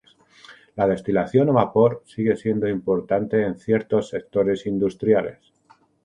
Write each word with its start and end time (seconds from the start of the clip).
La 0.77 0.87
destilación 0.87 1.49
a 1.49 1.51
vapor 1.51 2.01
sigue 2.07 2.35
siendo 2.35 2.67
importante 2.67 3.45
en 3.45 3.59
ciertos 3.59 4.09
sectores 4.09 4.65
industriales. 4.65 5.53